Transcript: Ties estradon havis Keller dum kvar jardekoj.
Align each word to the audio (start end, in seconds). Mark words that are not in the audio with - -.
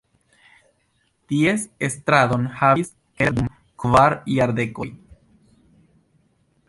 Ties 1.33 1.65
estradon 1.89 2.47
havis 2.61 2.89
Keller 2.95 3.37
dum 3.41 3.51
kvar 3.85 4.19
jardekoj. 4.39 4.89